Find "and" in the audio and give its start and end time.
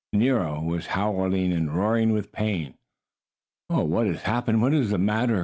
1.53-1.71